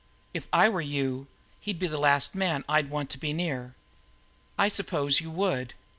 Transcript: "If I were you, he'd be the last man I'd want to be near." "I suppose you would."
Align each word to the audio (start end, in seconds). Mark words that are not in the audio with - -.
"If 0.33 0.47
I 0.51 0.67
were 0.67 0.81
you, 0.81 1.27
he'd 1.59 1.77
be 1.77 1.85
the 1.85 1.99
last 1.99 2.33
man 2.33 2.63
I'd 2.67 2.89
want 2.89 3.11
to 3.11 3.19
be 3.19 3.33
near." 3.33 3.75
"I 4.57 4.67
suppose 4.67 5.21
you 5.21 5.29
would." 5.29 5.75